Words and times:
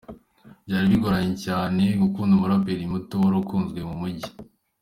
Byari 0.65 0.85
bigoranye 0.93 1.33
cyane 1.45 1.83
gukunda 2.01 2.31
umuraperi 2.35 2.91
muto 2.91 3.13
wari 3.21 3.35
ukunzwe 3.41 3.79
mu 3.89 3.95
mujyi. 4.01 4.29